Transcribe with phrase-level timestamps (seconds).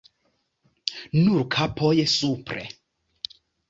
[1.19, 2.69] Nur kapoj supre.